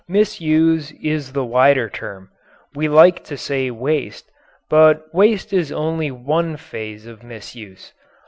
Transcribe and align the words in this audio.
"Misuse" 0.07 0.91
is 0.93 1.33
the 1.33 1.45
wider 1.45 1.87
term. 1.87 2.31
We 2.73 2.87
like 2.87 3.23
to 3.25 3.37
say 3.37 3.69
"waste," 3.69 4.31
but 4.67 5.03
waste 5.13 5.53
is 5.53 5.71
only 5.71 6.09
one 6.09 6.57
phase 6.57 7.05
of 7.05 7.21
misuse. 7.21 7.93